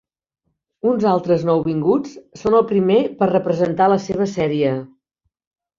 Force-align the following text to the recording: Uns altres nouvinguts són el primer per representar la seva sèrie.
Uns 0.91 1.05
altres 1.11 1.45
nouvinguts 1.49 2.15
són 2.43 2.59
el 2.61 2.67
primer 2.73 2.99
per 3.21 3.29
representar 3.35 3.93
la 3.95 4.03
seva 4.09 4.33
sèrie. 4.37 4.77